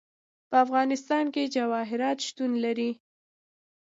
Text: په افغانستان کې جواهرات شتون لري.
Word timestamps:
په 0.49 0.55
افغانستان 0.65 1.25
کې 1.33 1.51
جواهرات 1.55 2.17
شتون 2.27 2.51
لري. 2.65 2.91